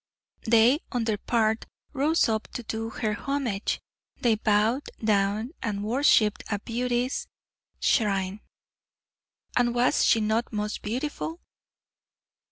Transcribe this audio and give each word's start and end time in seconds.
They 0.47 0.79
on 0.91 1.03
their 1.03 1.19
part 1.19 1.67
rose 1.93 2.27
up 2.27 2.47
to 2.53 2.63
do 2.63 2.89
her 2.89 3.13
homage; 3.13 3.79
they 4.19 4.33
bowed 4.33 4.89
down 4.97 5.51
and 5.61 5.83
worshiped 5.83 6.43
at 6.51 6.65
beauty's 6.65 7.27
shrine. 7.79 8.41
And 9.55 9.75
was 9.75 10.03
she 10.03 10.19
not 10.19 10.51
most 10.51 10.81
beautiful? 10.81 11.39